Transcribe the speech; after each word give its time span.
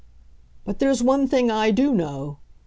"But 0.65 0.79
there's 0.79 1.03
one 1.03 1.27
thing 1.27 1.51
I 1.51 1.69
do 1.69 1.93
know!" 1.93 2.39